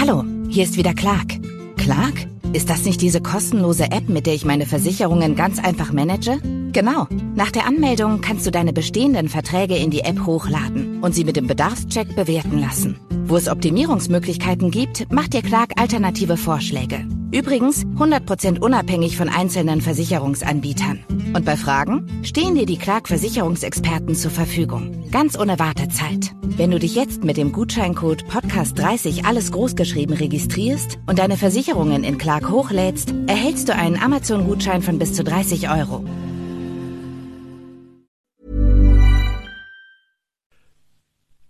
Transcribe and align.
Hallo, 0.00 0.24
hier 0.48 0.64
ist 0.64 0.78
wieder 0.78 0.94
Clark. 0.94 1.34
Clark? 1.76 2.14
Ist 2.54 2.70
das 2.70 2.84
nicht 2.84 3.02
diese 3.02 3.20
kostenlose 3.20 3.90
App, 3.90 4.08
mit 4.08 4.26
der 4.26 4.34
ich 4.34 4.46
meine 4.46 4.64
Versicherungen 4.64 5.36
ganz 5.36 5.58
einfach 5.58 5.92
manage? 5.92 6.38
Genau. 6.72 7.06
Nach 7.34 7.50
der 7.50 7.66
Anmeldung 7.66 8.22
kannst 8.22 8.46
du 8.46 8.50
deine 8.50 8.72
bestehenden 8.72 9.28
Verträge 9.28 9.76
in 9.76 9.90
die 9.90 10.00
App 10.00 10.24
hochladen 10.24 11.02
und 11.02 11.14
sie 11.14 11.24
mit 11.24 11.36
dem 11.36 11.46
Bedarfscheck 11.46 12.16
bewerten 12.16 12.58
lassen. 12.58 12.98
Wo 13.24 13.36
es 13.36 13.48
Optimierungsmöglichkeiten 13.48 14.70
gibt, 14.70 15.12
macht 15.12 15.34
dir 15.34 15.42
Clark 15.42 15.72
alternative 15.76 16.38
Vorschläge. 16.38 17.06
Übrigens 17.32 17.84
100% 17.84 18.60
unabhängig 18.60 19.16
von 19.16 19.28
einzelnen 19.28 19.82
Versicherungsanbietern. 19.82 21.04
Und 21.34 21.44
bei 21.44 21.56
Fragen 21.56 22.06
stehen 22.22 22.54
dir 22.54 22.66
die 22.66 22.78
Clark 22.78 23.08
Versicherungsexperten 23.08 24.14
zur 24.14 24.30
Verfügung. 24.30 25.04
Ganz 25.10 25.38
ohne 25.38 25.58
Wartezeit. 25.58 26.34
Wenn 26.62 26.70
du 26.70 26.78
dich 26.78 26.94
jetzt 26.94 27.24
mit 27.24 27.38
dem 27.38 27.50
Gutscheincode 27.50 28.22
Podcast30 28.22 29.24
alles 29.24 29.50
großgeschrieben 29.50 30.16
registrierst 30.16 30.96
und 31.08 31.18
deine 31.18 31.36
Versicherungen 31.36 32.04
in 32.04 32.18
Clark 32.18 32.50
hochlädst, 32.50 33.12
erhältst 33.26 33.68
du 33.68 33.74
einen 33.74 33.96
Amazon-Gutschein 33.96 34.80
von 34.80 34.96
bis 34.96 35.12
zu 35.12 35.24
30 35.24 35.70
Euro. 35.70 36.04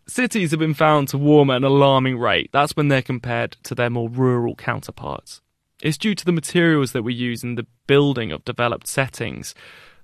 Cities 0.09 0.51
have 0.51 0.61
been 0.61 0.75
found 0.75 1.11
to 1.11 1.19
warm 1.19 1.51
at 1.51 1.59
an 1.59 1.65
alarming 1.65 2.19
rate. 2.19 2.49
That's 2.51 2.75
when 2.75 2.89
they're 2.89 3.03
compared 3.03 3.63
to 3.65 3.75
their 3.75 3.91
more 3.91 4.09
rural 4.09 4.55
counterparts. 4.55 5.43
It's 5.83 5.99
due 5.99 6.15
to 6.15 6.25
the 6.25 6.33
materials 6.33 6.93
that 6.93 7.05
we 7.05 7.13
use 7.13 7.45
in 7.45 7.57
the 7.57 7.67
building 7.87 8.33
of 8.33 8.47
developed 8.47 8.87
settings. 8.87 9.55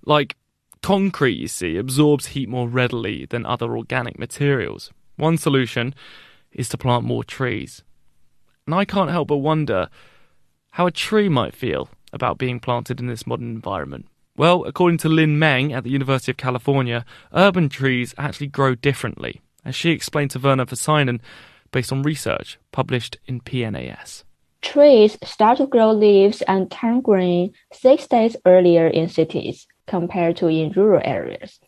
Like 0.05 0.37
concrete, 0.83 1.39
you 1.39 1.49
see, 1.49 1.79
absorbs 1.79 2.27
heat 2.35 2.51
more 2.51 2.69
readily 2.69 3.25
than 3.25 3.47
other 3.47 3.75
organic 3.75 4.19
materials. 4.19 4.93
One 5.19 5.37
solution 5.37 5.95
is 6.53 6.69
to 6.71 6.79
plant 6.79 7.05
more 7.05 7.25
trees. 7.25 7.83
And 8.67 8.75
I 8.75 8.85
can't 8.85 9.11
help 9.11 9.29
but 9.29 9.39
wonder 9.39 9.89
how 10.71 10.87
a 10.87 10.93
tree 10.93 11.29
might 11.29 11.55
feel 11.55 11.91
about 12.13 12.39
being 12.39 12.61
planted 12.61 13.01
in 13.01 13.09
this 13.09 13.27
modern 13.27 13.51
environment. 13.51 14.07
Well, 14.37 14.65
according 14.65 14.99
to 14.99 15.09
Lin 15.09 15.39
Meng 15.39 15.73
at 15.73 15.83
the 15.83 15.91
University 15.91 16.31
of 16.31 16.37
California, 16.37 17.05
urban 17.35 17.69
trees 17.69 18.15
actually 18.17 18.47
grow 18.47 18.77
differently, 18.77 19.41
as 19.65 19.75
she 19.75 19.91
explained 19.91 20.31
to 20.31 20.39
Verner 20.39 20.65
Viisainen 20.65 21.21
based 21.73 21.93
on 21.93 22.05
research 22.05 22.57
published 22.71 23.19
in 23.27 23.41
PNAS. 23.41 24.23
Trees 24.63 25.19
start 25.25 25.59
to 25.59 25.67
grow 25.67 25.91
leaves 25.91 26.43
and 26.43 26.71
turn 26.71 27.01
green 27.01 27.53
six 27.73 28.07
days 28.07 28.37
earlier 28.47 28.87
in 28.87 29.09
cities 29.09 29.67
compared 29.89 30.37
to 30.37 30.47
in 30.47 30.71
rural 30.71 31.03
areas. 31.05 31.59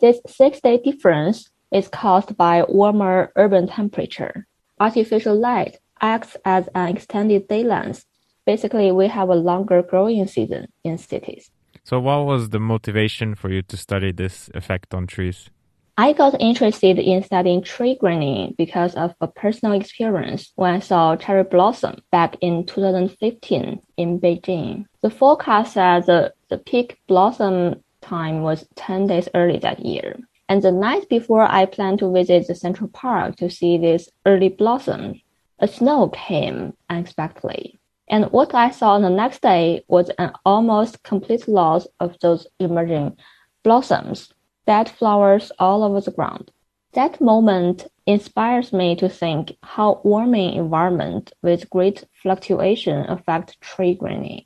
This 0.00 0.18
six-day 0.26 0.78
difference 0.84 1.50
is 1.72 1.88
caused 1.88 2.36
by 2.36 2.64
warmer 2.68 3.32
urban 3.36 3.68
temperature. 3.68 4.46
Artificial 4.78 5.34
light 5.38 5.78
acts 6.00 6.36
as 6.44 6.68
an 6.74 6.88
extended 6.88 7.48
day 7.48 7.64
length. 7.64 8.04
Basically, 8.44 8.92
we 8.92 9.08
have 9.08 9.28
a 9.28 9.34
longer 9.34 9.82
growing 9.82 10.26
season 10.26 10.68
in 10.84 10.98
cities. 10.98 11.50
So, 11.84 12.00
what 12.00 12.26
was 12.26 12.50
the 12.50 12.60
motivation 12.60 13.34
for 13.34 13.50
you 13.50 13.62
to 13.62 13.76
study 13.76 14.12
this 14.12 14.50
effect 14.54 14.94
on 14.94 15.06
trees? 15.06 15.50
I 15.98 16.12
got 16.12 16.38
interested 16.40 16.98
in 16.98 17.22
studying 17.22 17.62
tree 17.62 17.96
greening 17.98 18.54
because 18.58 18.94
of 18.96 19.14
a 19.20 19.26
personal 19.26 19.74
experience 19.74 20.52
when 20.54 20.74
I 20.74 20.80
saw 20.80 21.16
cherry 21.16 21.44
blossom 21.44 22.02
back 22.12 22.36
in 22.42 22.66
2015 22.66 23.80
in 23.96 24.20
Beijing. 24.20 24.84
The 25.00 25.08
forecast 25.08 25.72
said 25.72 26.04
the, 26.04 26.34
the 26.50 26.58
peak 26.58 26.98
blossom 27.08 27.82
time 28.02 28.42
was 28.42 28.66
10 28.74 29.06
days 29.06 29.28
early 29.34 29.58
that 29.60 29.80
year. 29.80 30.18
And 30.48 30.62
the 30.62 30.72
night 30.72 31.08
before 31.08 31.42
I 31.42 31.66
planned 31.66 31.98
to 32.00 32.12
visit 32.12 32.46
the 32.46 32.54
Central 32.54 32.88
Park 32.88 33.36
to 33.36 33.50
see 33.50 33.78
this 33.78 34.08
early 34.24 34.48
blossom, 34.48 35.20
a 35.58 35.66
snow 35.66 36.08
came 36.08 36.74
unexpectedly. 36.88 37.78
And 38.08 38.26
what 38.26 38.54
I 38.54 38.70
saw 38.70 38.98
the 38.98 39.10
next 39.10 39.42
day 39.42 39.84
was 39.88 40.10
an 40.18 40.32
almost 40.44 41.02
complete 41.02 41.48
loss 41.48 41.88
of 41.98 42.16
those 42.20 42.46
emerging 42.60 43.16
blossoms 43.64 44.32
dead 44.66 44.88
flowers 44.88 45.52
all 45.58 45.82
over 45.82 46.00
the 46.00 46.10
ground. 46.10 46.50
That 46.92 47.20
moment 47.20 47.86
inspires 48.06 48.72
me 48.72 48.96
to 48.96 49.08
think 49.08 49.56
how 49.62 50.00
warming 50.04 50.54
environment 50.54 51.32
with 51.42 51.70
great 51.70 52.04
fluctuation 52.22 53.04
affect 53.08 53.60
tree 53.60 53.94
greening. 53.94 54.44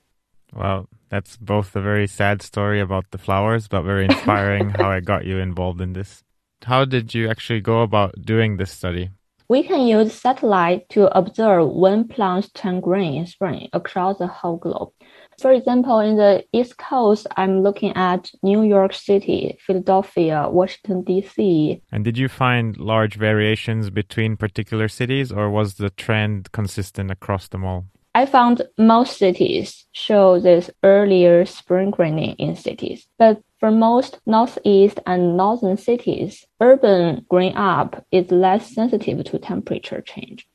Well, 0.54 0.88
that's 1.08 1.36
both 1.36 1.74
a 1.76 1.80
very 1.80 2.06
sad 2.06 2.42
story 2.42 2.80
about 2.80 3.10
the 3.10 3.18
flowers, 3.18 3.68
but 3.68 3.82
very 3.82 4.04
inspiring 4.04 4.70
how 4.78 4.90
I 4.90 5.00
got 5.00 5.24
you 5.24 5.38
involved 5.38 5.80
in 5.80 5.92
this. 5.92 6.22
How 6.64 6.84
did 6.84 7.14
you 7.14 7.28
actually 7.28 7.60
go 7.60 7.82
about 7.82 8.14
doing 8.22 8.56
this 8.56 8.70
study? 8.70 9.10
We 9.48 9.64
can 9.64 9.80
use 9.86 10.14
satellite 10.14 10.88
to 10.90 11.08
observe 11.18 11.70
when 11.70 12.06
plants 12.06 12.50
turn 12.52 12.80
green 12.80 13.14
in 13.14 13.26
spring 13.26 13.68
across 13.72 14.18
the 14.18 14.28
whole 14.28 14.58
globe. 14.58 14.92
For 15.40 15.50
example, 15.50 15.98
in 15.98 16.16
the 16.16 16.44
East 16.52 16.76
Coast, 16.76 17.26
I'm 17.36 17.62
looking 17.62 17.96
at 17.96 18.30
New 18.42 18.62
York 18.62 18.92
City, 18.92 19.58
Philadelphia, 19.66 20.48
Washington, 20.48 21.02
D.C. 21.02 21.82
And 21.90 22.04
did 22.04 22.18
you 22.18 22.28
find 22.28 22.76
large 22.76 23.16
variations 23.16 23.90
between 23.90 24.36
particular 24.36 24.86
cities, 24.86 25.32
or 25.32 25.50
was 25.50 25.74
the 25.74 25.90
trend 25.90 26.52
consistent 26.52 27.10
across 27.10 27.48
them 27.48 27.64
all? 27.64 27.86
I 28.12 28.26
found 28.26 28.62
most 28.76 29.18
cities 29.18 29.86
show 29.92 30.40
this 30.40 30.68
earlier 30.82 31.46
spring 31.46 31.92
greening 31.92 32.34
in 32.36 32.56
cities, 32.56 33.06
but 33.18 33.40
for 33.60 33.70
most 33.70 34.18
northeast 34.26 34.98
and 35.06 35.36
northern 35.36 35.76
cities, 35.76 36.44
urban 36.60 37.24
green 37.28 37.56
up 37.56 38.04
is 38.10 38.32
less 38.32 38.74
sensitive 38.74 39.22
to 39.24 39.38
temperature 39.38 40.00
change. 40.00 40.48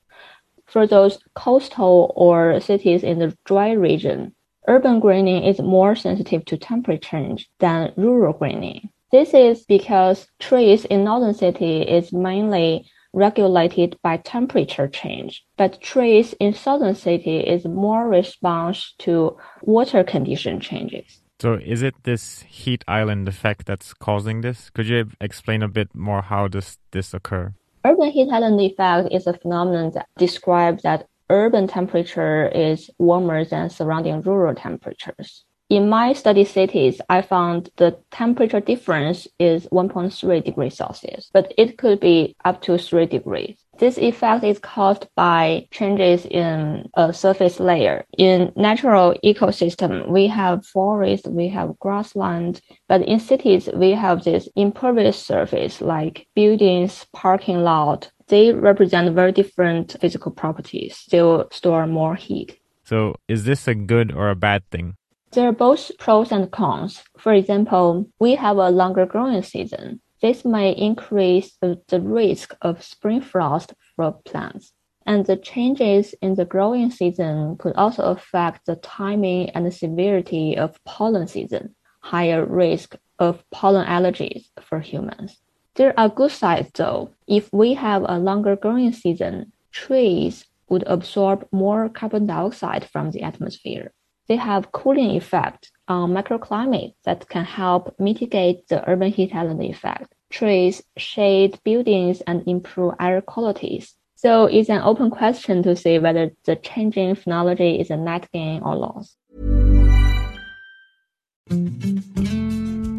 For 0.65 0.85
those 0.85 1.19
coastal 1.33 2.11
or 2.17 2.59
cities 2.59 3.03
in 3.03 3.19
the 3.19 3.37
dry 3.45 3.71
region, 3.71 4.35
urban 4.67 4.99
greening 4.99 5.43
is 5.43 5.59
more 5.61 5.95
sensitive 5.95 6.43
to 6.45 6.57
temperature 6.57 7.09
change 7.09 7.49
than 7.59 7.93
rural 7.95 8.33
greening. 8.33 8.89
This 9.13 9.33
is 9.33 9.63
because 9.63 10.27
trees 10.39 10.83
in 10.83 11.05
northern 11.05 11.33
city 11.33 11.83
is 11.83 12.11
mainly 12.11 12.89
regulated 13.15 13.97
by 14.03 14.17
temperature 14.17 14.87
change, 14.87 15.43
but 15.57 15.81
trees 15.81 16.35
in 16.39 16.53
southern 16.53 16.93
city 16.93 17.37
is 17.39 17.65
more 17.65 18.07
response 18.09 18.93
to 18.99 19.37
water 19.63 20.03
condition 20.03 20.59
changes. 20.59 21.21
So 21.39 21.53
is 21.53 21.81
it 21.81 21.95
this 22.03 22.43
heat 22.43 22.83
island 22.87 23.27
effect 23.27 23.65
that's 23.65 23.93
causing 23.93 24.41
this? 24.41 24.69
Could 24.69 24.87
you 24.87 25.09
explain 25.21 25.63
a 25.63 25.67
bit 25.67 25.95
more 25.95 26.21
how 26.21 26.47
does 26.47 26.77
this 26.91 27.13
occur? 27.13 27.53
Urban 27.85 28.11
heat 28.11 28.29
island 28.31 28.59
effect 28.59 29.09
is 29.11 29.27
a 29.27 29.33
phenomenon 29.33 29.91
that 29.93 30.07
describes 30.17 30.83
that 30.83 31.07
urban 31.29 31.67
temperature 31.67 32.47
is 32.49 32.89
warmer 32.99 33.45
than 33.45 33.69
surrounding 33.69 34.21
rural 34.21 34.55
temperatures. 34.55 35.45
In 35.69 35.89
my 35.89 36.13
study 36.13 36.45
cities, 36.45 37.01
I 37.09 37.23
found 37.23 37.69
the 37.77 37.97
temperature 38.11 38.59
difference 38.59 39.27
is 39.39 39.65
1.3 39.71 40.43
degrees 40.43 40.75
Celsius, 40.75 41.31
but 41.33 41.53
it 41.57 41.79
could 41.79 41.99
be 41.99 42.35
up 42.45 42.61
to 42.61 42.77
3 42.77 43.07
degrees. 43.07 43.57
This 43.79 43.97
effect 43.97 44.43
is 44.43 44.59
caused 44.59 45.07
by 45.15 45.67
changes 45.71 46.27
in 46.27 46.87
a 46.93 47.11
surface 47.11 47.59
layer. 47.59 48.05
In 48.15 48.53
natural 48.55 49.15
ecosystem, 49.23 50.07
we 50.07 50.27
have 50.27 50.65
forest, 50.67 51.27
we 51.27 51.49
have 51.49 51.79
grassland, 51.79 52.61
but 52.87 53.01
in 53.01 53.19
cities, 53.19 53.67
we 53.73 53.91
have 53.91 54.23
this 54.23 54.47
impervious 54.55 55.17
surface 55.17 55.81
like 55.81 56.27
buildings, 56.35 57.07
parking 57.11 57.63
lot, 57.63 58.11
they 58.27 58.53
represent 58.53 59.15
very 59.15 59.31
different 59.31 59.95
physical 59.99 60.31
properties. 60.31 61.05
Will 61.11 61.47
store 61.51 61.87
more 61.87 62.15
heat. 62.15 62.59
So, 62.83 63.15
is 63.27 63.45
this 63.45 63.67
a 63.67 63.75
good 63.75 64.11
or 64.11 64.29
a 64.29 64.35
bad 64.35 64.63
thing? 64.69 64.95
There 65.35 65.49
are 65.49 65.51
both 65.51 65.91
pros 65.97 66.31
and 66.31 66.49
cons. 66.49 67.03
For 67.17 67.33
example, 67.33 68.07
we 68.19 68.35
have 68.35 68.55
a 68.55 68.69
longer 68.69 69.05
growing 69.05 69.43
season. 69.43 69.99
This 70.21 70.45
may 70.45 70.71
increase 70.71 71.57
the, 71.59 71.77
risk 71.99 72.55
of 72.61 72.81
spring 72.81 73.19
frost 73.19 73.73
for 73.97 74.13
plants. 74.23 74.71
And 75.05 75.25
the 75.25 75.35
changes 75.35 76.15
in 76.21 76.35
the 76.35 76.45
growing 76.45 76.89
season 76.89 77.57
could 77.57 77.75
also 77.75 78.03
affect 78.03 78.65
the 78.65 78.77
timing 78.77 79.49
and 79.49 79.65
the 79.65 79.71
severity 79.71 80.57
of 80.57 80.81
pollen 80.85 81.27
season, 81.27 81.75
higher 81.99 82.45
risk 82.45 82.95
of 83.19 83.43
pollen 83.51 83.85
allergies 83.87 84.45
for 84.61 84.79
humans. 84.79 85.41
There 85.73 85.93
are 85.99 86.07
good 86.07 86.31
sides 86.31 86.71
though. 86.73 87.11
If 87.27 87.51
we 87.51 87.73
have 87.73 88.05
a 88.07 88.19
longer 88.19 88.55
growing 88.55 88.93
season, 88.93 89.51
trees 89.73 90.45
would 90.69 90.85
absorb 90.87 91.45
more 91.51 91.89
carbon 91.89 92.25
dioxide 92.25 92.85
from 92.89 93.11
the 93.11 93.21
atmosphere. 93.21 93.91
They 94.27 94.37
have 94.37 94.71
cooling 94.71 95.11
effect 95.11 95.71
on 95.87 96.13
microclimate 96.13 96.93
that 97.03 97.29
can 97.29 97.45
help 97.45 97.93
mitigate 97.99 98.67
the 98.69 98.87
urban 98.89 99.11
heat 99.11 99.35
island 99.35 99.61
effect. 99.61 100.13
Trees 100.31 100.81
shade 100.97 101.59
buildings 101.63 102.21
and 102.25 102.41
improve 102.47 102.95
air 102.99 103.21
qualities. 103.21 103.93
So 104.15 104.45
it's 104.45 104.69
an 104.69 104.81
open 104.81 105.11
question 105.11 105.61
to 105.63 105.75
see 105.75 105.99
whether 105.99 106.31
the 106.45 106.55
changing 106.55 107.15
phenology 107.15 107.79
is 107.79 107.91
a 107.91 107.97
net 107.97 108.27
gain 108.33 108.63
or 108.63 108.75
loss. 108.75 109.15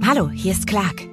Hallo, 0.07 0.29
hier 0.29 0.53
ist 0.53 0.69
Clark. 0.69 1.09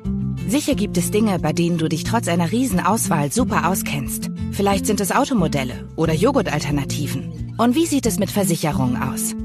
Sicher 0.47 0.75
gibt 0.75 0.97
es 0.97 1.09
Dinge, 1.09 1.39
bei 1.39 1.53
denen 1.53 1.79
du 1.79 1.87
dich 1.89 2.03
trotz 2.03 2.27
einer 2.27 2.51
Riesenauswahl 2.51 3.31
super 3.31 3.67
auskennst. 3.67 4.29
Vielleicht 4.51 4.85
sind 4.85 5.01
es 5.01 5.11
Automodelle 5.11 5.89
oder 5.95 6.13
Joghurtalternativen. 6.13 7.55
Und 7.57 7.73
wie 7.73 7.87
sieht 7.87 8.05
es 8.05 8.19
mit 8.19 8.29
Versicherungen 8.29 9.01
aus? 9.01 9.35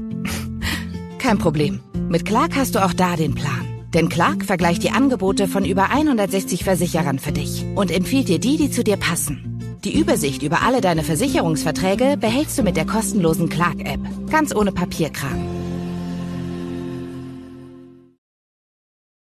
Kein 1.19 1.37
Problem. 1.37 1.81
Mit 2.09 2.25
Clark 2.25 2.55
hast 2.55 2.75
du 2.75 2.83
auch 2.83 2.93
da 2.93 3.15
den 3.15 3.35
Plan. 3.35 3.67
Denn 3.93 4.09
Clark 4.09 4.45
vergleicht 4.45 4.83
die 4.83 4.91
Angebote 4.91 5.47
von 5.47 5.65
über 5.65 5.91
160 5.91 6.63
Versicherern 6.63 7.19
für 7.19 7.31
dich 7.31 7.65
und 7.75 7.91
empfiehlt 7.91 8.29
dir 8.29 8.39
die, 8.39 8.57
die 8.57 8.71
zu 8.71 8.83
dir 8.83 8.97
passen. 8.97 9.77
Die 9.83 9.97
Übersicht 9.97 10.43
über 10.43 10.61
alle 10.61 10.81
deine 10.81 11.03
Versicherungsverträge 11.03 12.17
behältst 12.17 12.57
du 12.57 12.63
mit 12.63 12.77
der 12.77 12.85
kostenlosen 12.85 13.49
Clark-App. 13.49 13.99
Ganz 14.29 14.55
ohne 14.55 14.71
Papierkram. 14.71 15.58